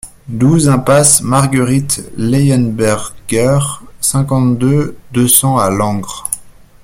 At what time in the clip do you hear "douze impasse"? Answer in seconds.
0.29-1.21